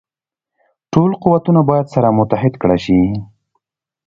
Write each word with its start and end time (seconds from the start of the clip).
ټول 0.91 1.11
قوتونه 1.23 1.61
باید 1.69 1.87
سره 1.93 2.15
متحد 2.19 2.53
کړه 2.61 2.77
شي. 2.85 2.99